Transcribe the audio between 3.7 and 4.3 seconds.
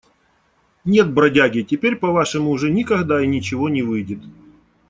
выйдет.